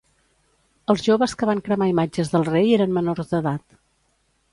[0.93, 3.67] Els joves que van cremar imatges del rei eren menors d'edat